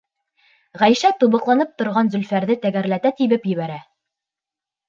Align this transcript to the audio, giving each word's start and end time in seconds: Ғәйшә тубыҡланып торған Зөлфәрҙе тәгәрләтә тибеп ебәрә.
Ғәйшә 0.83 1.11
тубыҡланып 1.23 1.75
торған 1.83 2.09
Зөлфәрҙе 2.15 2.57
тәгәрләтә 2.65 3.15
тибеп 3.21 3.47
ебәрә. 3.55 3.77